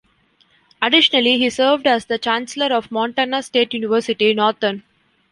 Additionally, 0.81 1.37
he 1.37 1.47
served 1.51 1.85
as 1.85 2.05
the 2.05 2.17
Chancellor 2.17 2.75
of 2.75 2.89
Montana 2.91 3.43
State 3.43 3.75
University-Northern. 3.75 4.81